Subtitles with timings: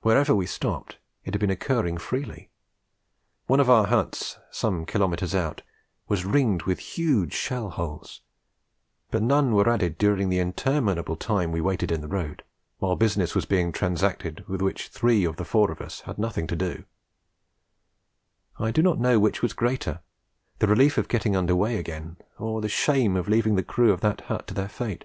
[0.00, 2.48] Wherever we stopped, it had been occurring freely.
[3.48, 5.60] One of our huts, some kilometres out,
[6.08, 8.22] was ringed with huge shell holes;
[9.10, 12.44] but none were added during the interminable time we waited in the road,
[12.78, 16.46] while business was being transacted with which three of the four of us had nothing
[16.46, 16.84] to do.
[18.58, 20.00] I do not know which was greater,
[20.60, 24.00] the relief of getting under way again, or the shame of leaving the crew of
[24.00, 25.04] that hut to their fate.